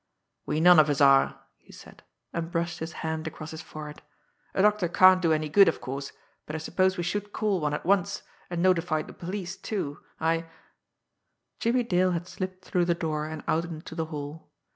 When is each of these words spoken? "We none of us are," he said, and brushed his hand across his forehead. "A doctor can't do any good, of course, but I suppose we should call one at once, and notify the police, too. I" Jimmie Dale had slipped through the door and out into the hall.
"We 0.47 0.59
none 0.59 0.79
of 0.79 0.89
us 0.89 0.99
are," 0.99 1.39
he 1.59 1.71
said, 1.71 2.01
and 2.33 2.49
brushed 2.51 2.79
his 2.79 2.91
hand 3.05 3.27
across 3.27 3.51
his 3.51 3.61
forehead. 3.61 4.01
"A 4.55 4.63
doctor 4.63 4.87
can't 4.89 5.21
do 5.21 5.31
any 5.31 5.47
good, 5.47 5.67
of 5.67 5.79
course, 5.79 6.11
but 6.47 6.55
I 6.55 6.57
suppose 6.57 6.97
we 6.97 7.03
should 7.03 7.31
call 7.31 7.61
one 7.61 7.75
at 7.75 7.85
once, 7.85 8.23
and 8.49 8.63
notify 8.63 9.03
the 9.03 9.13
police, 9.13 9.55
too. 9.55 9.99
I" 10.19 10.47
Jimmie 11.59 11.83
Dale 11.83 12.13
had 12.13 12.27
slipped 12.27 12.65
through 12.65 12.85
the 12.85 12.95
door 12.95 13.27
and 13.27 13.43
out 13.47 13.63
into 13.65 13.93
the 13.93 14.05
hall. 14.05 14.49